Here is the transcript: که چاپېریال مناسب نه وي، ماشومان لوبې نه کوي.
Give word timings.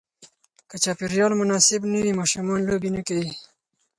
که 0.69 0.75
چاپېریال 0.83 1.31
مناسب 1.41 1.81
نه 1.91 1.99
وي، 2.03 2.11
ماشومان 2.19 2.59
لوبې 2.67 2.89
نه 2.95 3.01
کوي. 3.07 3.31